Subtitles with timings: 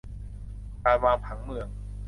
[0.83, 1.67] การวางผังเมือง